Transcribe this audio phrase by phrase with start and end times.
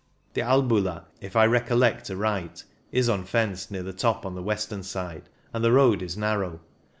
[0.33, 5.29] The Albula, if I recollect aright, is unfenced near the top on the western side,
[5.53, 6.59] and the road is narrow.